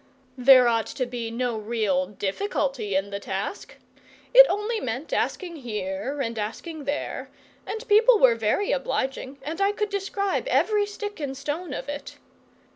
[0.39, 3.77] There ought to be no real difficulty in the task.
[4.33, 7.29] It only meant asking here and asking there,
[7.67, 12.17] and people were very obliging, and I could describe every stick and stone of it.